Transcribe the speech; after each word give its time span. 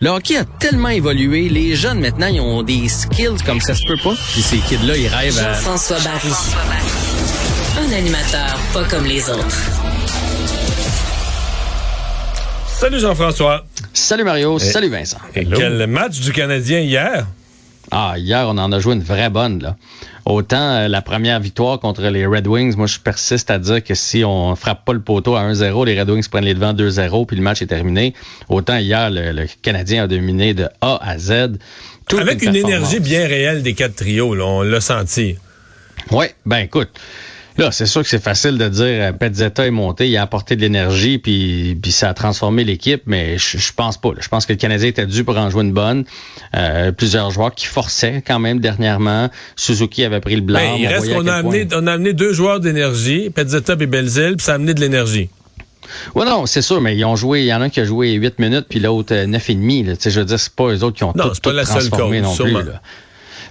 Le 0.00 0.10
hockey 0.10 0.36
a 0.36 0.44
tellement 0.44 0.90
évolué, 0.90 1.48
les 1.48 1.74
jeunes 1.74 1.98
maintenant, 1.98 2.28
ils 2.28 2.40
ont 2.40 2.62
des 2.62 2.88
skills 2.88 3.42
comme 3.44 3.60
ça 3.60 3.74
se 3.74 3.84
peut 3.84 3.96
pas. 4.00 4.14
Puis 4.32 4.42
ces 4.42 4.58
kids-là, 4.58 4.96
ils 4.96 5.08
rêvent 5.08 5.36
à... 5.40 5.54
Jean-François 5.54 5.98
Barry. 6.04 6.28
Un 7.80 7.92
animateur 7.98 8.60
pas 8.72 8.84
comme 8.84 9.06
les 9.06 9.28
autres. 9.28 9.56
Salut 12.68 13.00
Jean-François. 13.00 13.66
Salut 13.92 14.22
Mario, 14.22 14.60
salut 14.60 14.88
Vincent. 14.88 15.18
Et 15.34 15.44
quel 15.44 15.84
match 15.88 16.20
du 16.20 16.30
Canadien 16.30 16.78
hier? 16.78 17.26
Ah, 17.90 18.14
hier, 18.18 18.46
on 18.46 18.56
en 18.56 18.70
a 18.70 18.78
joué 18.78 18.94
une 18.94 19.02
vraie 19.02 19.30
bonne, 19.30 19.60
là. 19.60 19.76
Autant 20.28 20.74
euh, 20.74 20.88
la 20.88 21.00
première 21.00 21.40
victoire 21.40 21.80
contre 21.80 22.02
les 22.02 22.26
Red 22.26 22.46
Wings, 22.46 22.76
moi 22.76 22.86
je 22.86 22.98
persiste 22.98 23.50
à 23.50 23.58
dire 23.58 23.82
que 23.82 23.94
si 23.94 24.26
on 24.26 24.54
frappe 24.56 24.84
pas 24.84 24.92
le 24.92 25.00
poteau 25.00 25.36
à 25.36 25.42
1-0, 25.42 25.86
les 25.86 25.98
Red 25.98 26.10
Wings 26.10 26.28
prennent 26.28 26.44
les 26.44 26.52
devants 26.52 26.74
2-0 26.74 27.24
puis 27.24 27.34
le 27.34 27.42
match 27.42 27.62
est 27.62 27.66
terminé. 27.66 28.12
Autant 28.50 28.76
hier, 28.76 29.08
le, 29.08 29.32
le 29.32 29.46
Canadien 29.62 30.04
a 30.04 30.06
dominé 30.06 30.52
de 30.52 30.68
A 30.82 30.98
à 31.00 31.16
Z. 31.16 31.56
Avec 32.14 32.42
une 32.42 32.56
énergie 32.56 33.00
bien 33.00 33.26
réelle 33.26 33.62
des 33.62 33.72
quatre 33.72 33.96
trios, 33.96 34.34
là, 34.34 34.44
on 34.44 34.60
l'a 34.60 34.82
senti. 34.82 35.36
Oui, 36.10 36.26
ben 36.44 36.58
écoute. 36.58 36.90
Là, 37.58 37.72
c'est 37.72 37.86
sûr 37.86 38.02
que 38.02 38.08
c'est 38.08 38.22
facile 38.22 38.56
de 38.56 38.68
dire 38.68 38.84
euh, 38.86 39.12
Petzetta 39.12 39.66
est 39.66 39.70
monté, 39.72 40.08
il 40.08 40.16
a 40.16 40.22
apporté 40.22 40.54
de 40.56 40.60
l'énergie, 40.60 41.18
puis, 41.18 41.76
puis 41.82 41.90
ça 41.92 42.08
a 42.08 42.14
transformé 42.14 42.62
l'équipe, 42.64 43.02
mais 43.06 43.36
je, 43.36 43.58
je 43.58 43.72
pense 43.72 43.98
pas. 43.98 44.10
là. 44.10 44.18
Je 44.20 44.28
pense 44.28 44.46
que 44.46 44.52
le 44.52 44.58
Canadien 44.58 44.88
était 44.88 45.06
dû 45.06 45.24
pour 45.24 45.36
en 45.36 45.50
jouer 45.50 45.64
une 45.64 45.72
bonne. 45.72 46.04
Euh, 46.56 46.92
plusieurs 46.92 47.30
joueurs 47.30 47.52
qui 47.54 47.66
forçaient 47.66 48.22
quand 48.26 48.38
même 48.38 48.60
dernièrement. 48.60 49.28
Suzuki 49.56 50.04
avait 50.04 50.20
pris 50.20 50.36
le 50.36 50.42
blanc. 50.42 50.60
Ben, 50.60 50.76
il 50.78 50.86
on 50.86 50.90
reste 50.90 51.12
qu'on 51.12 51.20
a 51.26 51.42
point- 51.42 51.52
amené, 51.52 51.68
on 51.74 51.86
a 51.88 51.92
amené 51.94 52.12
deux 52.12 52.32
joueurs 52.32 52.60
d'énergie, 52.60 53.28
Petzetta 53.30 53.74
et 53.80 53.86
Belzil, 53.86 54.34
puis 54.36 54.44
ça 54.46 54.52
a 54.52 54.54
amené 54.54 54.72
de 54.72 54.80
l'énergie. 54.80 55.28
Ouais, 56.14 56.26
non, 56.26 56.46
c'est 56.46 56.62
sûr, 56.62 56.80
mais 56.80 56.96
ils 56.96 57.04
ont 57.06 57.16
joué. 57.16 57.40
Il 57.40 57.46
y 57.46 57.54
en 57.54 57.60
a 57.60 57.64
un 57.64 57.68
qui 57.70 57.80
a 57.80 57.84
joué 57.84 58.12
8 58.12 58.38
minutes, 58.38 58.66
puis 58.68 58.78
l'autre 58.78 59.14
euh, 59.14 59.26
neuf 59.26 59.48
et 59.50 59.54
demi. 59.54 59.82
là. 59.82 59.96
Tu 59.96 60.02
sais, 60.02 60.10
je 60.10 60.20
veux 60.20 60.26
dire, 60.26 60.38
c'est 60.38 60.52
pas 60.54 60.64
eux 60.68 60.84
autres 60.84 60.96
qui 60.96 61.04
ont 61.04 61.12
Non, 61.16 61.24
tout, 61.30 61.40
pas 61.42 61.50
tout 61.50 61.56
la 61.56 61.64
seule 61.64 61.88
transformé 61.88 62.20
cause, 62.20 62.38
non 62.38 62.44
plus. 62.44 62.52
là. 62.52 62.82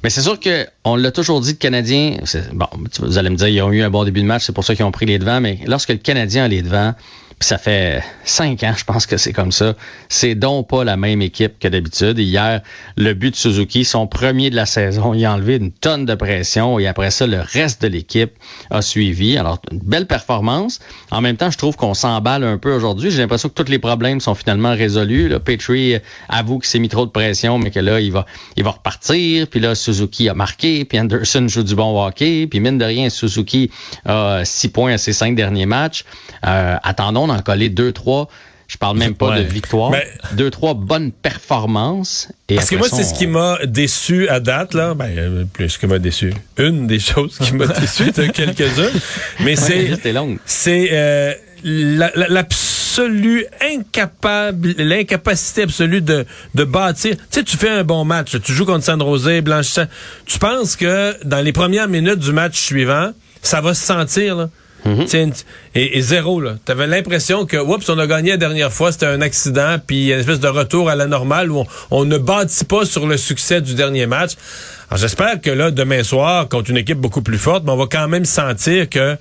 Mais 0.04 0.10
c'est 0.10 0.22
sûr 0.22 0.40
que 0.40 0.68
on 0.84 0.96
l'a 0.96 1.12
toujours 1.12 1.42
dit, 1.42 1.52
le 1.52 1.58
Canadien. 1.58 2.18
Bon, 2.54 2.68
vous 3.00 3.18
allez 3.18 3.30
me 3.30 3.36
dire, 3.36 3.48
ils 3.48 3.62
ont 3.62 3.72
eu 3.72 3.82
un 3.82 3.90
bon 3.90 4.04
début 4.04 4.22
de 4.22 4.28
match, 4.28 4.46
c'est 4.46 4.54
pour 4.54 4.64
ça 4.64 4.76
qu'ils 4.76 4.86
ont 4.86 4.92
pris 4.92 5.06
les 5.06 5.20
devants. 5.20 5.42
Mais 5.42 5.60
lorsque 5.66 5.90
le 5.90 5.98
Canadien 5.98 6.46
a 6.46 6.48
les 6.48 6.62
devants, 6.62 6.94
ça 7.40 7.60
fait 7.60 8.04
cinq 8.24 8.64
ans, 8.64 8.74
je 8.76 8.84
pense 8.84 9.06
que 9.06 9.18
c'est 9.18 9.32
comme 9.32 9.52
ça. 9.52 9.76
C'est 10.10 10.34
donc 10.34 10.70
pas 10.70 10.84
la 10.84 10.98
même 10.98 11.22
équipe 11.22 11.60
que 11.60 11.68
d'habitude. 11.68 12.18
Hier, 12.18 12.62
le 12.96 13.14
but 13.14 13.32
de 13.32 13.36
Suzuki, 13.36 13.86
son 13.86 14.08
premier 14.08 14.50
de 14.50 14.56
la 14.56 14.66
saison, 14.66 15.14
il 15.14 15.24
a 15.24 15.34
enlevé 15.34 15.58
une 15.58 15.72
tonne 15.72 16.06
de 16.06 16.16
pression 16.16 16.80
et 16.80 16.88
après 16.88 17.12
ça, 17.12 17.28
le 17.28 17.40
reste 17.40 17.84
de 17.84 17.90
l'équipe 17.90 18.32
a 18.72 18.82
suivi. 18.82 19.38
Alors, 19.38 19.62
une 19.72 19.80
belle 19.80 20.08
performance. 20.08 20.80
En 21.12 21.22
même 21.22 21.38
temps, 21.38 21.52
je 21.52 21.60
trouve 21.60 21.76
qu'on 21.76 21.94
s'emballe 21.94 22.44
un 22.44 22.58
peu 22.58 22.74
aujourd'hui. 22.74 23.12
J'ai 23.12 23.20
l'impression 23.20 23.50
que 23.50 23.62
tous 23.62 23.70
les 23.72 23.80
problèmes 23.80 24.20
sont 24.20 24.34
finalement 24.34 24.72
résolus. 24.72 25.30
Là, 25.30 25.40
Petrie 25.40 25.98
avoue 26.30 26.58
qu'il 26.58 26.70
s'est 26.70 26.80
mis 26.80 26.90
trop 26.90 27.06
de 27.06 27.12
pression, 27.12 27.60
mais 27.60 27.70
que 27.70 27.80
là, 27.80 28.00
il 28.00 28.12
va, 28.12 28.26
il 28.56 28.64
va 28.64 28.72
repartir. 28.72 29.48
Puis 29.48 29.60
là, 29.60 29.76
Suzuki 29.76 30.28
a 30.28 30.34
marqué, 30.34 30.86
puis 30.86 31.00
Anderson 31.00 31.48
joue 31.48 31.64
du 31.64 31.76
bon 31.76 32.04
hockey. 32.04 32.48
Puis 32.48 32.60
mine 32.60 32.80
de 32.80 32.86
rien, 32.86 33.10
Suzuki 33.12 33.70
a 34.06 34.44
six 34.44 34.70
points 34.70 34.94
à 34.94 34.98
ses 34.98 35.14
cinq 35.14 35.36
derniers 35.36 35.68
matchs. 35.68 36.04
Euh, 36.46 36.78
attendons 36.82 37.27
d'en 37.28 37.42
coller 37.42 37.70
deux, 37.70 37.92
trois. 37.92 38.28
Je 38.68 38.76
parle 38.78 38.98
même 38.98 39.16
pas 39.16 39.30
Ouais. 39.30 39.44
de 39.46 39.48
victoire. 39.50 39.92
Mais- 39.92 40.06
Deux, 40.34 40.50
trois 40.52 40.74
bonnes 40.74 41.14
performances. 41.14 42.28
Et 42.50 42.56
Parce 42.56 42.70
que 42.70 42.76
moi, 42.76 42.88
c'est 42.92 43.04
ce 43.06 43.14
qui 43.14 43.26
m'a 43.26 43.60
déçu 43.66 44.28
à 44.28 44.42
date, 44.42 44.74
là. 44.74 44.94
Ben, 44.94 45.06
euh, 45.18 45.46
plus 45.46 45.78
que 45.78 45.86
m'a 45.88 46.00
déçu. 46.00 46.34
Une 46.58 46.86
des 46.86 47.00
choses 47.00 47.38
qui 47.38 47.54
m'a 47.54 47.66
déçu, 47.80 48.12
de 48.12 48.26
quelques-uns. 48.28 48.92
Mais 49.40 49.56
c'est, 49.56 49.92
c'est 50.46 50.90
euh, 50.92 51.34
la- 51.64 52.12
la- 52.16 52.28
l'absolu 52.28 53.46
incapable, 53.62 54.74
l'incapacité 54.78 55.62
absolue 55.64 56.02
de, 56.02 56.26
de 56.56 56.64
bâtir. 56.66 57.16
Tu 57.16 57.24
sais, 57.30 57.44
tu 57.44 57.56
fais 57.56 57.70
un 57.70 57.84
bon 57.86 58.04
match, 58.04 58.36
tu 58.44 58.52
joues 58.52 58.66
contre 58.66 58.84
San 58.84 59.00
Jose, 59.00 59.42
Blanchissant. 59.42 59.86
Tu 60.26 60.40
penses 60.40 60.76
que 60.76 61.16
dans 61.26 61.40
les 61.42 61.54
premières 61.54 61.88
minutes 61.88 62.20
du 62.20 62.34
match 62.34 62.60
suivant, 62.60 63.12
ça 63.42 63.62
va 63.62 63.74
se 63.74 63.86
sentir, 63.86 64.36
là? 64.36 64.50
Tiens, 65.06 65.30
Et, 65.76 66.02
zéro, 66.02 66.40
là. 66.40 66.56
T'avais 66.64 66.88
l'impression 66.88 67.46
que, 67.46 67.58
oups, 67.58 67.90
on 67.90 68.00
a 68.00 68.08
gagné 68.08 68.32
la 68.32 68.38
dernière 68.38 68.72
fois, 68.72 68.92
c'était 68.92 69.06
un 69.08 69.22
accident, 69.22 69.78
puis 69.86 70.12
une 70.12 70.20
espèce 70.20 70.40
de 70.40 70.48
retour 70.48 70.90
à 70.90 70.96
la 70.96 71.08
normale 71.08 71.52
où 71.52 71.60
on, 71.60 71.68
on 71.92 72.06
ne 72.06 72.18
bâtit 72.18 72.64
pas 72.64 72.86
sur 72.86 73.06
le 73.06 73.18
succès 73.18 73.60
du 73.62 73.76
dernier 73.76 74.06
match. 74.06 74.34
Alors, 74.90 75.00
j'espère 75.00 75.42
que 75.42 75.50
là, 75.50 75.72
demain 75.72 76.04
soir, 76.04 76.48
contre 76.48 76.70
une 76.70 76.78
équipe 76.78 77.00
beaucoup 77.00 77.22
plus 77.22 77.38
forte, 77.38 77.64
mais 77.66 77.72
on 77.72 77.78
va 77.78 77.88
quand 77.92 78.08
même 78.08 78.24
sentir 78.24 78.88
que 78.90 79.18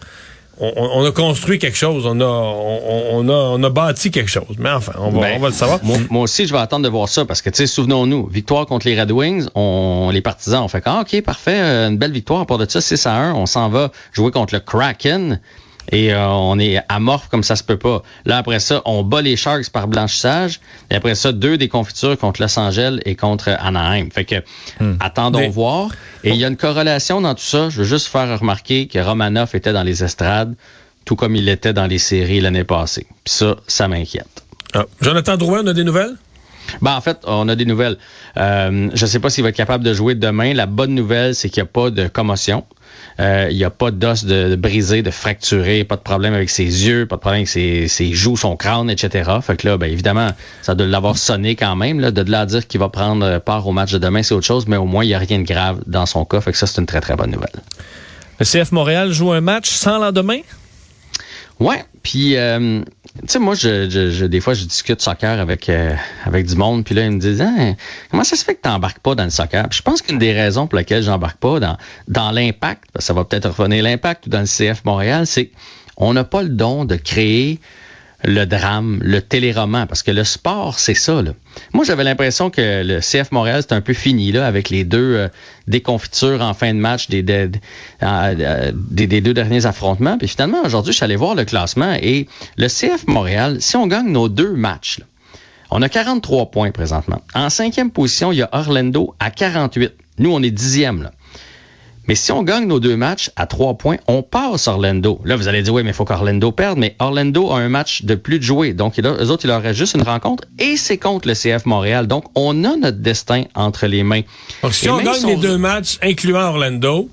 on, 0.60 0.72
on- 0.76 0.90
on 1.02 1.04
a 1.06 1.10
construit 1.12 1.58
quelque 1.58 1.76
chose, 1.76 2.06
on 2.06 2.20
a, 2.20 2.24
on, 2.24 3.10
on 3.20 3.28
a, 3.28 3.32
on 3.32 3.62
a 3.62 3.70
bâti 3.70 4.10
quelque 4.10 4.30
chose. 4.30 4.56
Mais 4.58 4.70
enfin, 4.70 4.92
on 4.98 5.10
va, 5.10 5.20
Ben, 5.20 5.34
on 5.36 5.40
va 5.40 5.48
le 5.48 5.54
savoir. 5.54 5.80
Moi, 5.82 5.98
moi 6.10 6.22
aussi, 6.22 6.46
je 6.46 6.52
vais 6.52 6.58
attendre 6.60 6.84
de 6.84 6.88
voir 6.88 7.08
ça 7.08 7.24
parce 7.24 7.42
que, 7.42 7.50
tu 7.50 7.56
sais, 7.56 7.66
souvenons-nous, 7.66 8.26
victoire 8.28 8.66
contre 8.66 8.86
les 8.86 8.98
Red 9.00 9.10
Wings, 9.12 9.46
on, 9.54 10.10
les 10.12 10.20
partisans 10.22 10.62
ont 10.62 10.68
fait 10.68 10.82
ah, 10.86 11.02
OK, 11.02 11.20
parfait, 11.22 11.58
euh, 11.60 11.88
une 11.88 11.98
belle 11.98 12.12
victoire. 12.12 12.40
À 12.40 12.46
part 12.46 12.58
de 12.58 12.68
ça, 12.68 12.80
6 12.80 13.06
à 13.06 13.14
1, 13.14 13.34
on 13.34 13.46
s'en 13.46 13.68
va 13.68 13.90
jouer 14.12 14.30
contre 14.30 14.54
le 14.54 14.60
Kraken 14.60 15.40
et 15.92 16.12
euh, 16.12 16.28
on 16.28 16.58
est 16.58 16.80
amorphe 16.88 17.28
comme 17.28 17.42
ça 17.42 17.56
se 17.56 17.62
peut 17.62 17.78
pas. 17.78 18.02
Là, 18.24 18.38
après 18.38 18.58
ça, 18.60 18.82
on 18.84 19.02
bat 19.02 19.22
les 19.22 19.36
Sharks 19.36 19.70
par 19.70 19.88
blanchissage 19.88 20.60
et 20.90 20.94
après 20.94 21.14
ça, 21.14 21.32
deux 21.32 21.56
déconfitures 21.58 22.18
contre 22.18 22.42
Los 22.42 22.58
Angeles 22.58 23.00
et 23.04 23.14
contre 23.14 23.50
Anaheim. 23.58 24.10
Fait 24.10 24.24
que, 24.24 24.36
attendons 25.00 25.40
Mais- 25.40 25.48
voir. 25.48 25.90
Et 26.24 26.30
il 26.30 26.36
y 26.36 26.44
a 26.44 26.48
une 26.48 26.56
corrélation 26.56 27.20
dans 27.20 27.34
tout 27.34 27.42
ça. 27.44 27.68
Je 27.68 27.78
veux 27.78 27.84
juste 27.84 28.08
faire 28.08 28.38
remarquer 28.40 28.88
que 28.88 28.98
Romanov 28.98 29.54
était 29.54 29.72
dans 29.72 29.84
les 29.84 30.02
estrades, 30.02 30.54
tout 31.04 31.14
comme 31.14 31.36
il 31.36 31.48
était 31.48 31.72
dans 31.72 31.86
les 31.86 31.98
séries 31.98 32.40
l'année 32.40 32.64
passée. 32.64 33.06
Puis 33.24 33.34
ça, 33.34 33.56
ça 33.68 33.86
m'inquiète. 33.86 34.44
Ah. 34.74 34.84
Jonathan 35.00 35.36
Drouin, 35.36 35.60
on 35.62 35.66
a 35.68 35.72
des 35.72 35.84
nouvelles? 35.84 36.16
Ben, 36.82 36.96
en 36.96 37.00
fait, 37.00 37.18
on 37.24 37.48
a 37.48 37.54
des 37.54 37.64
nouvelles. 37.64 37.96
Euh, 38.36 38.90
je 38.92 39.04
ne 39.04 39.08
sais 39.08 39.20
pas 39.20 39.30
s'il 39.30 39.44
va 39.44 39.50
être 39.50 39.56
capable 39.56 39.84
de 39.84 39.94
jouer 39.94 40.16
demain. 40.16 40.52
La 40.52 40.66
bonne 40.66 40.94
nouvelle, 40.96 41.36
c'est 41.36 41.48
qu'il 41.48 41.62
n'y 41.62 41.68
a 41.68 41.70
pas 41.70 41.90
de 41.90 42.08
commotion. 42.08 42.64
Euh, 43.18 43.48
il 43.50 43.56
n'y 43.56 43.64
a 43.64 43.70
pas 43.70 43.90
d'os 43.90 44.24
de, 44.24 44.56
brisé, 44.56 45.02
de 45.02 45.10
fracturé, 45.10 45.84
pas 45.84 45.96
de 45.96 46.02
problème 46.02 46.34
avec 46.34 46.50
ses 46.50 46.64
yeux, 46.64 47.06
pas 47.06 47.16
de 47.16 47.20
problème 47.20 47.40
avec 47.40 47.48
ses, 47.48 47.88
ses 47.88 48.12
joues, 48.12 48.36
son 48.36 48.56
crâne, 48.56 48.90
etc. 48.90 49.30
Fait 49.42 49.56
que 49.56 49.68
là, 49.68 49.78
ben, 49.78 49.90
évidemment, 49.90 50.30
ça 50.62 50.74
doit 50.74 50.86
l'avoir 50.86 51.16
sonné 51.16 51.56
quand 51.56 51.76
même. 51.76 52.00
Là, 52.00 52.10
de 52.10 52.30
là 52.30 52.40
à 52.40 52.46
dire 52.46 52.66
qu'il 52.66 52.80
va 52.80 52.88
prendre 52.88 53.38
part 53.38 53.66
au 53.66 53.72
match 53.72 53.92
de 53.92 53.98
demain, 53.98 54.22
c'est 54.22 54.34
autre 54.34 54.46
chose, 54.46 54.66
mais 54.66 54.76
au 54.76 54.86
moins, 54.86 55.04
il 55.04 55.08
n'y 55.08 55.14
a 55.14 55.18
rien 55.18 55.38
de 55.38 55.46
grave 55.46 55.80
dans 55.86 56.06
son 56.06 56.24
cas. 56.24 56.40
Fait 56.40 56.52
que 56.52 56.58
ça, 56.58 56.66
c'est 56.66 56.80
une 56.80 56.86
très, 56.86 57.00
très 57.00 57.16
bonne 57.16 57.30
nouvelle. 57.30 57.62
Le 58.38 58.44
CF 58.44 58.72
Montréal 58.72 59.12
joue 59.12 59.32
un 59.32 59.40
match 59.40 59.70
sans 59.70 59.98
lendemain? 59.98 60.40
Ouais, 61.58 61.82
puis 62.02 62.36
euh, 62.36 62.82
tu 62.82 63.28
sais 63.28 63.38
moi 63.38 63.54
je, 63.54 63.88
je, 63.88 64.10
je- 64.10 64.26
des 64.26 64.40
fois 64.40 64.52
je 64.52 64.64
discute 64.64 65.00
soccer 65.00 65.40
avec 65.40 65.70
euh, 65.70 65.94
avec 66.24 66.44
du 66.46 66.54
monde 66.54 66.84
puis 66.84 66.94
là 66.94 67.06
ils 67.06 67.10
me 67.12 67.18
disent 67.18 67.40
Ah, 67.40 67.72
comment 68.10 68.24
ça 68.24 68.36
se 68.36 68.44
fait 68.44 68.54
que 68.56 68.60
tu 68.62 68.68
n'embarques 68.68 68.98
pas 68.98 69.14
dans 69.14 69.24
le 69.24 69.30
soccer? 69.30 69.66
Puis 69.70 69.78
je 69.78 69.82
pense 69.82 70.02
qu'une 70.02 70.18
des 70.18 70.32
raisons 70.34 70.66
pour 70.66 70.78
lesquelles 70.78 71.02
j'embarque 71.02 71.38
pas 71.38 71.58
dans 71.58 71.78
dans 72.08 72.30
l'impact, 72.30 72.84
ça 72.98 73.14
va 73.14 73.24
peut-être 73.24 73.48
revenir 73.48 73.82
l'impact 73.82 74.26
ou 74.26 74.30
dans 74.30 74.40
le 74.40 74.46
CF 74.46 74.84
Montréal, 74.84 75.26
c'est 75.26 75.50
qu'on 75.94 76.12
n'a 76.12 76.24
pas 76.24 76.42
le 76.42 76.50
don 76.50 76.84
de 76.84 76.96
créer 76.96 77.58
le 78.24 78.44
drame, 78.44 78.98
le 79.02 79.20
téléroman, 79.20 79.86
parce 79.86 80.02
que 80.02 80.10
le 80.10 80.24
sport, 80.24 80.78
c'est 80.78 80.94
ça. 80.94 81.22
Là. 81.22 81.32
Moi, 81.72 81.84
j'avais 81.84 82.04
l'impression 82.04 82.50
que 82.50 82.82
le 82.82 83.00
CF 83.00 83.30
Montréal, 83.32 83.62
c'était 83.62 83.74
un 83.74 83.80
peu 83.80 83.92
fini 83.92 84.32
là, 84.32 84.46
avec 84.46 84.70
les 84.70 84.84
deux 84.84 85.14
euh, 85.14 85.28
déconfitures 85.68 86.42
en 86.42 86.54
fin 86.54 86.72
de 86.72 86.78
match 86.78 87.08
des, 87.08 87.22
des, 87.22 87.50
euh, 88.02 88.72
des, 88.74 89.06
des 89.06 89.20
deux 89.20 89.34
derniers 89.34 89.66
affrontements. 89.66 90.18
Puis 90.18 90.28
finalement, 90.28 90.62
aujourd'hui, 90.64 90.92
je 90.92 90.96
suis 90.96 91.04
allé 91.04 91.16
voir 91.16 91.34
le 91.34 91.44
classement 91.44 91.94
et 92.00 92.26
le 92.56 92.68
CF 92.68 93.06
Montréal, 93.06 93.58
si 93.60 93.76
on 93.76 93.86
gagne 93.86 94.08
nos 94.08 94.28
deux 94.28 94.52
matchs, 94.52 95.00
on 95.70 95.82
a 95.82 95.88
43 95.88 96.50
points 96.50 96.70
présentement. 96.70 97.20
En 97.34 97.50
cinquième 97.50 97.90
position, 97.90 98.32
il 98.32 98.38
y 98.38 98.42
a 98.42 98.48
Orlando 98.52 99.14
à 99.18 99.30
48. 99.30 99.92
Nous, 100.18 100.32
on 100.32 100.42
est 100.42 100.50
dixième. 100.50 101.02
Là. 101.02 101.12
Mais 102.08 102.14
si 102.14 102.30
on 102.32 102.42
gagne 102.42 102.66
nos 102.66 102.78
deux 102.80 102.96
matchs 102.96 103.30
à 103.36 103.46
trois 103.46 103.74
points, 103.74 103.96
on 104.06 104.22
passe 104.22 104.68
Orlando. 104.68 105.20
Là, 105.24 105.34
vous 105.36 105.48
allez 105.48 105.62
dire, 105.62 105.74
oui, 105.74 105.82
mais 105.82 105.90
il 105.90 105.94
faut 105.94 106.04
qu'Orlando 106.04 106.52
perde. 106.52 106.78
Mais 106.78 106.94
Orlando 106.98 107.50
a 107.50 107.58
un 107.58 107.68
match 107.68 108.02
de 108.04 108.14
plus 108.14 108.38
de 108.38 108.44
jouer. 108.44 108.74
Donc, 108.74 108.96
il 108.98 109.06
a- 109.06 109.12
eux 109.22 109.30
autres, 109.30 109.44
il 109.44 109.48
leur 109.48 109.60
reste 109.62 109.78
juste 109.78 109.94
une 109.94 110.02
rencontre 110.02 110.44
et 110.58 110.76
c'est 110.76 110.98
contre 110.98 111.26
le 111.28 111.34
CF 111.34 111.66
Montréal. 111.66 112.06
Donc, 112.06 112.24
on 112.34 112.64
a 112.64 112.76
notre 112.76 112.98
destin 112.98 113.44
entre 113.54 113.86
les 113.86 114.02
mains. 114.04 114.22
Donc, 114.62 114.72
si 114.74 114.86
Et 114.86 114.90
on 114.90 114.98
gagne 114.98 115.14
si 115.14 115.26
les 115.26 115.36
deux 115.36 115.58
matchs, 115.58 115.98
incluant 116.02 116.48
Orlando, 116.48 117.08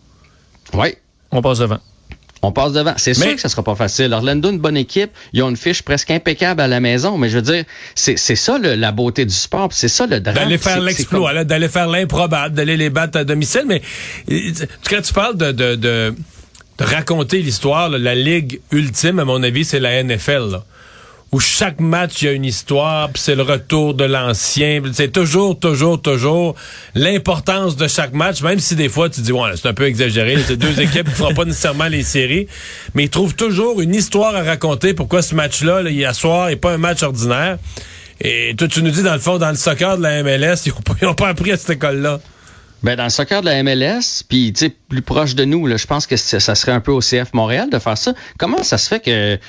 Oui, 0.74 0.96
On 1.32 1.42
passe 1.42 1.60
devant. 1.60 1.80
On 2.44 2.52
passe 2.52 2.74
devant. 2.74 2.94
C'est 2.98 3.14
sûr 3.14 3.36
que 3.36 3.42
ça 3.42 3.50
sera 3.50 3.64
pas 3.64 3.76
facile. 3.76 4.14
Orlando, 4.14 4.52
une 4.52 4.60
bonne 4.60 4.78
équipe. 4.78 5.10
Ils 5.34 5.42
ont 5.44 5.50
une 5.50 5.58
fiche 5.58 5.82
presque 5.82 6.12
impeccable 6.12 6.62
à 6.62 6.68
la 6.68 6.80
maison. 6.80 7.18
Mais 7.18 7.30
je 7.30 7.36
veux 7.38 7.42
dire, 7.42 7.64
c'est 7.96 8.18
c'est 8.18 8.36
ça 8.36 8.58
le- 8.58 8.76
la 8.76 8.92
beauté 8.92 9.26
du 9.26 9.34
sport. 9.34 9.70
C'est 9.72 9.88
ça 9.88 10.06
le 10.06 10.20
drame. 10.20 10.36
d'aller 10.36 10.58
faire 10.58 10.80
l'exploit, 10.82 11.34
comme- 11.34 11.44
d'aller 11.46 11.70
faire 11.70 11.88
l'improbable, 11.88 12.54
d'aller 12.54 12.78
les 12.78 12.90
battre 12.90 13.18
à 13.18 13.24
domicile. 13.24 13.64
Mais 13.66 13.82
quand 14.90 15.02
tu 15.02 15.14
parles 15.14 15.38
de, 15.38 15.52
de, 15.52 15.76
de, 15.76 16.14
de 16.78 16.84
raconter 16.84 17.42
l'histoire, 17.42 17.90
là, 17.90 17.98
la 17.98 18.16
ligue 18.16 18.60
ultime, 18.72 19.20
à 19.20 19.26
mon 19.26 19.42
avis, 19.42 19.64
c'est 19.66 19.80
la 19.80 20.04
NFL. 20.04 20.52
là. 20.52 20.64
Où 21.34 21.40
chaque 21.40 21.80
match, 21.80 22.22
il 22.22 22.26
y 22.26 22.28
a 22.28 22.32
une 22.32 22.46
histoire, 22.46 23.10
puis 23.10 23.22
c'est 23.22 23.34
le 23.34 23.42
retour 23.42 23.96
de 23.96 24.04
l'ancien. 24.04 24.82
C'est 24.94 25.12
toujours, 25.12 25.60
toujours, 25.60 26.00
toujours 26.00 26.56
l'importance 26.94 27.76
de 27.76 27.88
chaque 27.88 28.14
match, 28.14 28.44
même 28.44 28.60
si 28.60 28.76
des 28.76 28.88
fois 28.88 29.10
tu 29.10 29.22
dis, 29.22 29.32
ouais, 29.32 29.50
là, 29.50 29.56
c'est 29.56 29.68
un 29.68 29.74
peu 29.74 29.86
exagéré, 29.86 30.38
c'est 30.46 30.58
deux 30.58 30.80
équipes 30.80 31.06
qui 31.06 31.10
ne 31.10 31.16
feront 31.16 31.34
pas 31.34 31.46
nécessairement 31.46 31.88
les 31.88 32.04
séries, 32.04 32.48
mais 32.94 33.06
ils 33.06 33.10
trouvent 33.10 33.36
toujours 33.36 33.82
une 33.82 33.96
histoire 33.96 34.36
à 34.36 34.44
raconter 34.44 34.94
pourquoi 34.94 35.24
ce 35.24 35.34
match-là, 35.34 35.82
là, 35.82 35.90
hier 35.90 36.14
soir, 36.14 36.50
n'est 36.50 36.56
pas 36.56 36.72
un 36.72 36.78
match 36.78 37.02
ordinaire. 37.02 37.58
Et 38.22 38.54
toi, 38.56 38.68
tu 38.68 38.84
nous 38.84 38.92
dis, 38.92 39.02
dans 39.02 39.14
le 39.14 39.20
fond, 39.20 39.40
dans 39.40 39.50
le 39.50 39.56
soccer 39.56 39.98
de 39.98 40.04
la 40.04 40.22
MLS, 40.22 40.62
ils 40.68 40.70
n'ont 40.70 40.82
pas, 40.82 40.94
ils 41.02 41.08
ont 41.08 41.16
pas 41.16 41.30
appris 41.30 41.52
à 41.52 41.58
cette 41.58 41.72
école-là. 41.72 42.20
Ben, 42.84 42.96
dans 42.98 43.06
le 43.06 43.10
soccer 43.10 43.42
de 43.42 43.46
la 43.46 43.64
MLS, 43.64 44.24
puis 44.28 44.54
tu 44.54 44.66
sais, 44.66 44.70
plus 44.70 45.02
proche 45.02 45.36
de 45.36 45.46
nous, 45.46 45.66
là, 45.66 45.78
je 45.78 45.88
pense 45.88 46.06
que 46.06 46.18
ça 46.18 46.54
serait 46.54 46.74
un 46.74 46.82
peu 46.82 46.92
au 46.92 47.00
CF 47.00 47.34
Montréal 47.34 47.70
de 47.72 47.80
faire 47.80 47.98
ça. 47.98 48.14
Comment 48.38 48.62
ça 48.62 48.78
se 48.78 48.90
fait 48.90 49.00
que 49.00 49.40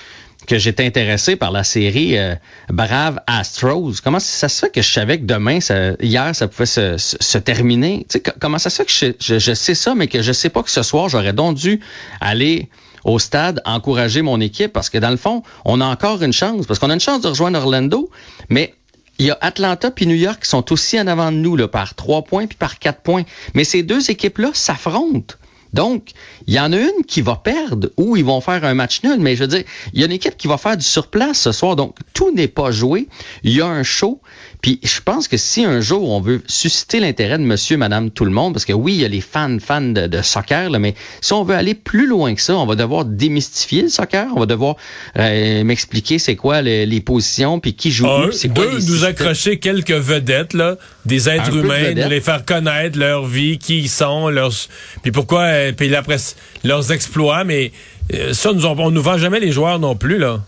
que 0.47 0.59
j'étais 0.59 0.85
intéressé 0.85 1.37
par 1.37 1.51
la 1.51 1.65
série 1.65 2.19
euh, 2.19 2.35
Brave 2.69 3.21
Astros. 3.27 4.01
Comment 4.03 4.19
ça 4.21 4.49
se 4.49 4.59
fait 4.61 4.71
que 4.71 4.83
je 4.83 4.91
savais 4.91 5.19
que 5.19 5.25
demain, 5.25 5.61
ça, 5.61 5.93
hier, 6.01 6.35
ça 6.35 6.49
pouvait 6.49 6.67
se, 6.67 7.39
terminer? 7.39 8.07
Tu 8.09 8.15
sais, 8.15 8.21
co- 8.21 8.33
comment 8.41 8.59
ça 8.59 8.71
se 8.71 8.83
fait 8.83 8.85
que 8.87 9.17
je 9.39 9.55
sais 9.55 9.75
ça, 9.75 9.95
mais 9.95 10.07
que 10.07 10.23
je 10.23 10.33
sais 10.33 10.51
pas 10.51 10.63
que 10.63 10.71
ce 10.71 10.83
soir, 10.83 11.09
j'aurais 11.09 11.33
donc 11.33 11.57
dû 11.57 11.81
aller 12.21 12.69
au 13.05 13.19
stade 13.19 13.61
encourager 13.65 14.23
mon 14.23 14.41
équipe? 14.41 14.73
Parce 14.73 14.91
que 14.91 14.99
dans 14.99 15.11
le 15.11 15.17
fond, 15.17 15.43
on 15.65 15.81
a 15.81 15.87
encore 15.87 16.23
une 16.23 16.33
chance 16.33 16.67
parce 16.67 16.79
qu'on 16.79 16.91
a 16.91 16.95
une 16.95 17.01
chance 17.01 17.21
de 17.21 17.29
rejoindre 17.29 17.59
Orlando, 17.59 18.11
mais 18.49 18.75
il 19.19 19.27
y 19.27 19.31
a 19.31 19.39
Atlanta 19.41 19.91
puis 19.91 20.07
New 20.07 20.17
York 20.17 20.43
qui 20.43 20.49
sont 20.49 20.73
aussi 20.73 20.99
en 21.01 21.07
avant 21.07 21.31
de 21.31 21.37
nous 21.37 21.55
là, 21.57 21.69
par 21.69 21.95
trois 21.95 22.23
points 22.23 22.47
puis 22.47 22.57
par 22.59 22.79
quatre 22.79 23.01
points. 23.01 23.23
Mais 23.55 23.65
ces 23.65 23.83
deux 23.83 24.11
équipes-là 24.11 24.51
s'affrontent. 24.55 25.37
Donc, 25.75 26.13
il 26.47 26.55
y 26.55 26.61
en 26.61 26.73
a 26.73 26.79
une 26.79 27.05
qui 27.07 27.21
va 27.21 27.35
perdre 27.35 27.91
ou 27.97 28.17
ils 28.17 28.25
vont 28.25 28.41
faire 28.41 28.65
un 28.65 28.75
match 28.75 29.03
nul, 29.03 29.19
mais 29.19 29.35
je 29.35 29.43
veux 29.43 29.49
dire, 29.49 29.65
il 29.93 30.01
y 30.01 30.03
a 30.05 30.07
une 30.07 30.13
équipe 30.13 30.37
qui 30.37 30.47
va 30.47 30.57
faire 30.57 30.77
du 30.77 30.85
surplace 30.85 31.41
ce 31.41 31.51
soir. 31.51 31.75
Donc, 31.75 31.97
tout 32.13 32.33
n'est 32.33 32.49
pas 32.49 32.71
joué. 32.71 33.09
Il 33.43 33.53
y 33.53 33.61
a 33.61 33.67
un 33.67 33.83
show. 33.83 34.21
Puis, 34.65 34.81
je 34.83 35.01
pense 35.05 35.29
que 35.29 35.37
si 35.37 35.63
un 35.67 35.83
jour 35.83 36.09
on 36.09 36.23
veut 36.23 36.43
susciter 36.47 36.99
l'intérêt 36.99 37.37
de 37.37 37.43
monsieur, 37.43 37.77
madame, 37.77 38.11
tout 38.11 38.25
le 38.25 38.31
monde, 38.31 38.55
parce 38.55 38.65
que 38.65 38.73
oui, 38.73 38.95
il 38.95 39.01
y 39.03 39.05
a 39.05 39.09
les 39.09 39.21
fans, 39.21 39.59
fans 39.61 39.83
de, 39.83 40.07
de 40.07 40.23
soccer, 40.23 40.71
là, 40.71 40.79
mais 40.79 40.95
si 41.21 41.35
on 41.35 41.45
veut 41.45 41.55
aller 41.55 41.75
plus 41.75 42.07
loin 42.07 42.35
que 42.35 42.41
ça, 42.41 42.57
on 42.57 42.65
va 42.65 42.75
devoir 42.75 43.05
démystifier 43.05 43.83
le 43.83 43.89
soccer. 43.91 44.27
On 44.35 44.41
va 44.41 44.47
devoir 44.47 44.77
euh, 45.19 45.65
m'expliquer 45.65 46.19
c'est 46.19 46.37
quoi 46.37 46.63
les, 46.63 46.87
les 46.87 47.03
positions, 47.03 47.61
puis 47.61 47.75
qui 47.75 47.91
joue 47.91 48.07
Un, 48.07 48.29
où, 48.29 48.33
c'est 48.33 48.49
quoi 48.49 48.65
deux, 48.65 48.79
les 48.79 48.87
nous 48.87 49.05
accrocher 49.05 49.59
quelques 49.59 49.91
vedettes, 49.91 50.55
là, 50.55 50.79
des 51.05 51.29
êtres 51.29 51.55
humains, 51.55 51.93
de 51.93 52.09
les 52.09 52.23
faire 52.23 52.43
connaître 52.47 52.99
leur 52.99 53.27
vie, 53.27 53.59
qui 53.59 53.81
ils 53.81 53.91
sont, 53.91 54.31
leurs, 54.31 54.55
puis 55.03 55.13
pourquoi, 55.13 55.43
euh, 55.43 55.73
puis 55.73 55.95
après, 55.95 56.17
leurs 56.65 56.91
exploits, 56.91 57.45
mais 57.45 57.71
euh, 58.15 58.33
ça, 58.33 58.55
nous, 58.55 58.65
on, 58.65 58.79
on 58.79 58.91
nous 58.91 59.03
vend 59.03 59.19
jamais 59.19 59.41
les 59.41 59.53
joueurs 59.53 59.79
non 59.79 59.95
plus, 59.95 60.17
là. 60.17 60.41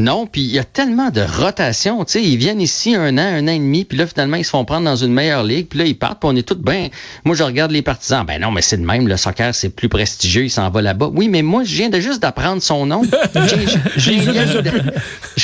Non, 0.00 0.26
puis 0.26 0.40
il 0.40 0.50
y 0.50 0.58
a 0.58 0.64
tellement 0.64 1.10
de 1.10 1.20
rotation, 1.20 2.04
tu 2.04 2.12
sais, 2.12 2.22
ils 2.24 2.36
viennent 2.36 2.60
ici 2.60 2.94
un 2.94 3.18
an, 3.18 3.20
un 3.22 3.44
an 3.48 3.52
et 3.52 3.58
demi, 3.58 3.84
puis 3.84 3.98
là 3.98 4.06
finalement 4.06 4.36
ils 4.36 4.44
se 4.44 4.50
font 4.50 4.64
prendre 4.64 4.84
dans 4.86 4.96
une 4.96 5.12
meilleure 5.12 5.44
ligue, 5.44 5.66
puis 5.68 5.78
là 5.78 5.84
ils 5.84 5.96
partent, 5.96 6.20
puis 6.20 6.28
on 6.32 6.36
est 6.36 6.42
tous 6.46 6.54
ben 6.54 6.88
moi 7.24 7.36
je 7.36 7.42
regarde 7.42 7.70
les 7.70 7.82
partisans, 7.82 8.24
ben 8.26 8.40
non, 8.40 8.50
mais 8.50 8.62
c'est 8.62 8.78
de 8.78 8.84
même 8.86 9.06
le 9.08 9.16
soccer, 9.16 9.54
c'est 9.54 9.68
plus 9.68 9.88
prestigieux, 9.88 10.44
il 10.44 10.50
s'en 10.50 10.70
va 10.70 10.80
là-bas. 10.82 11.10
Oui, 11.14 11.28
mais 11.28 11.42
moi 11.42 11.64
je 11.64 11.74
viens 11.74 11.90
de 11.90 12.00
juste 12.00 12.20
d'apprendre 12.22 12.62
son 12.62 12.86
nom. 12.86 13.02
J'ai- 13.96 14.16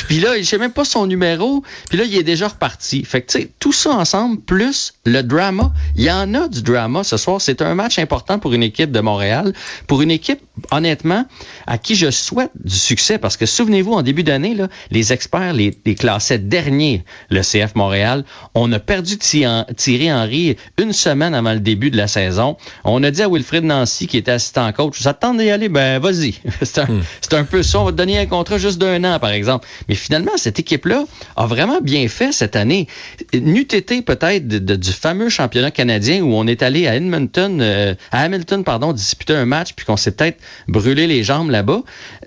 Puis 0.07 0.19
là, 0.19 0.37
je 0.37 0.43
sais 0.43 0.57
même 0.57 0.71
pas 0.71 0.85
son 0.85 1.05
numéro, 1.07 1.63
puis 1.89 1.97
là 1.97 2.05
il 2.05 2.15
est 2.15 2.23
déjà 2.23 2.47
reparti. 2.47 3.03
Fait 3.03 3.21
que 3.21 3.31
tu 3.31 3.39
sais, 3.41 3.49
tout 3.59 3.73
ça 3.73 3.91
ensemble 3.91 4.39
plus 4.41 4.93
le 5.05 5.21
drama, 5.21 5.71
il 5.95 6.03
y 6.03 6.11
en 6.11 6.33
a 6.33 6.47
du 6.47 6.61
drama 6.61 7.03
ce 7.03 7.17
soir, 7.17 7.39
c'est 7.41 7.61
un 7.61 7.75
match 7.75 7.99
important 7.99 8.39
pour 8.39 8.53
une 8.53 8.63
équipe 8.63 8.91
de 8.91 8.99
Montréal, 8.99 9.53
pour 9.87 10.01
une 10.01 10.11
équipe 10.11 10.39
honnêtement 10.71 11.25
à 11.65 11.77
qui 11.77 11.95
je 11.95 12.09
souhaite 12.11 12.51
du 12.63 12.75
succès 12.75 13.17
parce 13.17 13.37
que 13.37 13.45
souvenez-vous 13.45 13.93
en 13.93 14.01
début 14.01 14.23
d'année 14.23 14.55
là, 14.55 14.67
les 14.91 15.13
experts 15.13 15.53
les, 15.53 15.77
les 15.85 15.95
classaient 15.95 16.37
dernier 16.39 17.03
le 17.29 17.41
CF 17.41 17.75
Montréal. 17.75 18.23
On 18.55 18.71
a 18.71 18.79
perdu 18.79 19.17
Thi- 19.17 19.45
Thierry 19.75 20.11
Henry 20.11 20.55
une 20.77 20.93
semaine 20.93 21.33
avant 21.33 21.53
le 21.53 21.59
début 21.59 21.91
de 21.91 21.97
la 21.97 22.07
saison. 22.07 22.57
On 22.83 23.03
a 23.03 23.11
dit 23.11 23.21
à 23.21 23.29
Wilfred 23.29 23.63
Nancy 23.63 24.07
qui 24.07 24.17
était 24.17 24.31
assistant 24.31 24.71
coach, 24.73 25.01
te 25.01 25.09
tente 25.09 25.37
d'y 25.37 25.49
aller, 25.49 25.69
ben 25.69 25.99
vas-y. 25.99 26.35
c'est 26.61 26.79
un, 26.79 26.87
c'est 27.21 27.33
un 27.33 27.43
peu 27.43 27.63
ça. 27.63 27.79
On 27.79 27.85
va 27.85 27.91
te 27.91 27.97
donner 27.97 28.17
un 28.19 28.25
contrat 28.25 28.57
juste 28.57 28.77
d'un 28.79 29.03
an 29.03 29.19
par 29.19 29.31
exemple. 29.31 29.67
Mais 29.89 29.95
finalement 29.95 30.31
cette 30.35 30.59
équipe-là 30.59 31.05
a 31.35 31.45
vraiment 31.45 31.79
bien 31.81 32.07
fait 32.07 32.31
cette 32.31 32.55
année. 32.55 32.87
N'eût 33.33 33.61
été 33.61 34.01
peut-être 34.01 34.47
de- 34.47 34.59
de- 34.59 34.75
du 34.75 34.91
fameux 34.91 35.29
championnat 35.29 35.71
canadien 35.71 36.21
où 36.21 36.33
on 36.33 36.47
est 36.47 36.61
allé 36.63 36.87
à 36.87 36.95
Edmonton, 36.95 37.59
euh, 37.61 37.95
à 38.11 38.21
Hamilton 38.21 38.63
pardon, 38.63 38.93
disputer 38.93 39.33
un 39.35 39.45
match 39.45 39.73
puis 39.75 39.85
qu'on 39.85 39.97
s'est 39.97 40.11
peut-être 40.11 40.37
brûlé 40.67 41.07
les 41.07 41.23
jambes 41.23 41.49
là-bas. 41.49 41.81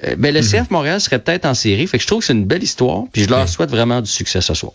euh, 0.05 0.15
ben 0.17 0.35
le 0.35 0.41
CF 0.41 0.71
Montréal 0.71 1.01
serait 1.01 1.19
peut-être 1.19 1.47
en 1.47 1.55
série. 1.55 1.87
Fait 1.87 1.99
que 1.99 2.03
je 2.03 2.07
trouve 2.07 2.21
que 2.21 2.27
c'est 2.27 2.33
une 2.33 2.47
belle 2.47 2.63
histoire. 2.63 3.05
Puis 3.13 3.25
je 3.25 3.29
leur 3.29 3.49
souhaite 3.49 3.71
vraiment 3.71 4.01
du 4.01 4.11
succès 4.11 4.41
ce 4.41 4.55
soir. 4.55 4.73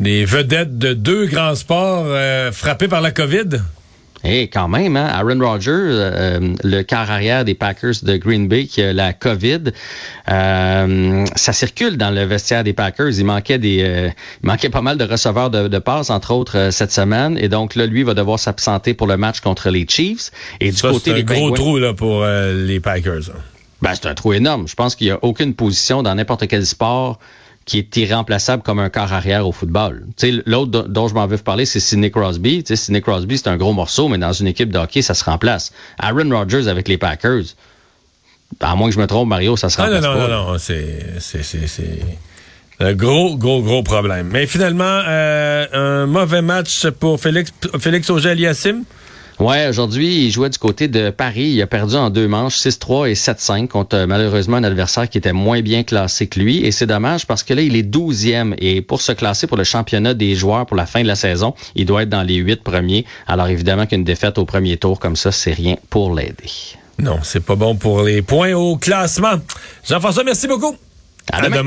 Des 0.00 0.24
vedettes 0.24 0.76
de 0.76 0.92
deux 0.92 1.26
grands 1.26 1.54
sports 1.54 2.04
euh, 2.06 2.50
frappés 2.50 2.88
par 2.88 3.00
la 3.00 3.12
COVID? 3.12 3.60
Et 4.26 4.48
quand 4.48 4.68
même, 4.68 4.96
hein, 4.96 5.06
Aaron 5.12 5.38
Rodgers, 5.38 5.70
euh, 5.70 6.54
le 6.64 6.82
quart 6.82 7.10
arrière 7.10 7.44
des 7.44 7.54
Packers 7.54 7.92
de 8.02 8.16
Green 8.16 8.48
Bay, 8.48 8.64
qui 8.66 8.82
a 8.82 8.92
la 8.94 9.12
COVID, 9.12 9.64
euh, 10.30 11.24
ça 11.36 11.52
circule 11.52 11.96
dans 11.96 12.10
le 12.10 12.24
vestiaire 12.24 12.64
des 12.64 12.72
Packers. 12.72 13.10
Il 13.18 13.24
manquait 13.26 13.58
des, 13.58 13.82
euh, 13.82 14.08
il 14.42 14.46
manquait 14.46 14.70
pas 14.70 14.82
mal 14.82 14.96
de 14.96 15.04
receveurs 15.04 15.50
de, 15.50 15.68
de 15.68 15.78
passes, 15.78 16.10
entre 16.10 16.32
autres 16.32 16.56
euh, 16.58 16.70
cette 16.70 16.92
semaine. 16.92 17.36
Et 17.38 17.48
donc 17.48 17.74
là, 17.74 17.86
lui 17.86 18.02
va 18.02 18.14
devoir 18.14 18.38
s'absenter 18.38 18.94
pour 18.94 19.06
le 19.06 19.16
match 19.16 19.40
contre 19.40 19.70
les 19.70 19.86
Chiefs. 19.88 20.30
Et 20.60 20.70
du 20.70 20.76
Ça, 20.76 20.88
côté 20.88 21.00
c'est 21.04 21.10
un 21.12 21.14
des 21.16 21.24
gros 21.24 21.48
Penguins- 21.50 21.54
trou, 21.54 21.78
là, 21.78 21.92
pour 21.94 22.22
euh, 22.22 22.64
les 22.66 22.80
Packers. 22.80 23.30
hein. 23.30 23.38
Ben, 23.82 23.90
c'est 23.94 24.06
un 24.06 24.14
trou 24.14 24.32
énorme. 24.32 24.66
Je 24.66 24.74
pense 24.74 24.94
qu'il 24.96 25.08
n'y 25.08 25.12
a 25.12 25.18
aucune 25.22 25.52
position 25.54 26.02
dans 26.02 26.14
n'importe 26.14 26.46
quel 26.48 26.64
sport 26.64 27.18
qui 27.64 27.78
est 27.78 27.96
irremplaçable 27.96 28.62
comme 28.62 28.78
un 28.78 28.90
quart 28.90 29.12
arrière 29.12 29.46
au 29.48 29.52
football. 29.52 30.06
L'autre 30.46 30.86
dont- 30.86 31.08
je 31.08 31.14
m'en 31.14 31.26
veux 31.26 31.38
parler, 31.38 31.64
c'est 31.64 31.80
Sidney 31.80 32.10
Crosby. 32.10 32.62
Sidney 32.66 33.00
Crosby, 33.00 33.38
c'est 33.38 33.48
un 33.48 33.56
gros 33.56 33.72
morceau, 33.72 34.08
mais 34.08 34.18
dans 34.18 34.32
une 34.32 34.46
équipe 34.46 34.70
de 34.70 34.78
hockey, 34.78 35.00
ça 35.02 35.14
se 35.14 35.24
remplace. 35.24 35.72
Aaron 35.98 36.28
Rodgers 36.30 36.68
avec 36.68 36.88
les 36.88 36.98
Packers, 36.98 37.44
à 38.60 38.74
moins 38.76 38.88
que 38.88 38.94
je 38.94 39.00
me 39.00 39.06
trompe, 39.06 39.28
Mario, 39.28 39.56
ça 39.56 39.68
se 39.70 39.80
Ah, 39.80 39.86
non, 39.88 39.94
remplace 39.94 40.04
non, 40.04 40.14
pas. 40.20 40.28
non, 40.28 40.52
non, 40.52 40.58
c'est, 40.58 41.06
c'est, 41.20 41.42
c'est, 41.42 41.66
c'est 41.66 42.00
un 42.80 42.92
gros, 42.92 43.36
gros, 43.36 43.62
gros 43.62 43.82
problème. 43.82 44.28
Mais 44.32 44.46
finalement, 44.46 45.00
euh, 45.06 45.66
un 45.72 46.06
mauvais 46.06 46.42
match 46.42 46.86
pour 46.88 47.18
Félix, 47.20 47.50
Félix 47.78 48.10
Auger-Aliassime. 48.10 48.84
Ouais, 49.40 49.66
aujourd'hui, 49.66 50.26
il 50.26 50.30
jouait 50.30 50.48
du 50.48 50.58
côté 50.58 50.86
de 50.86 51.10
Paris. 51.10 51.50
Il 51.54 51.62
a 51.62 51.66
perdu 51.66 51.96
en 51.96 52.10
deux 52.10 52.28
manches, 52.28 52.56
6-3 52.56 53.10
et 53.10 53.14
7-5 53.14 53.68
contre 53.68 53.96
euh, 53.96 54.06
malheureusement 54.06 54.58
un 54.58 54.64
adversaire 54.64 55.08
qui 55.08 55.18
était 55.18 55.32
moins 55.32 55.60
bien 55.60 55.82
classé 55.82 56.28
que 56.28 56.38
lui. 56.38 56.64
Et 56.64 56.70
c'est 56.70 56.86
dommage 56.86 57.26
parce 57.26 57.42
que 57.42 57.52
là, 57.52 57.62
il 57.62 57.74
est 57.74 57.82
12e. 57.82 58.54
Et 58.58 58.80
pour 58.80 59.00
se 59.00 59.12
classer 59.12 59.46
pour 59.46 59.56
le 59.56 59.64
championnat 59.64 60.14
des 60.14 60.36
joueurs 60.36 60.66
pour 60.66 60.76
la 60.76 60.86
fin 60.86 61.02
de 61.02 61.08
la 61.08 61.16
saison, 61.16 61.54
il 61.74 61.86
doit 61.86 62.04
être 62.04 62.08
dans 62.08 62.22
les 62.22 62.36
huit 62.36 62.62
premiers. 62.62 63.04
Alors 63.26 63.48
évidemment 63.48 63.86
qu'une 63.86 64.04
défaite 64.04 64.38
au 64.38 64.44
premier 64.44 64.76
tour 64.76 65.00
comme 65.00 65.16
ça, 65.16 65.32
c'est 65.32 65.52
rien 65.52 65.76
pour 65.90 66.14
l'aider. 66.14 66.50
Non, 67.00 67.18
c'est 67.22 67.44
pas 67.44 67.56
bon 67.56 67.74
pour 67.74 68.02
les 68.02 68.22
points 68.22 68.52
au 68.52 68.76
classement. 68.76 69.34
Jean-François, 69.84 70.22
merci 70.22 70.46
beaucoup. 70.46 70.76
À 71.32 71.42
demain. 71.42 71.62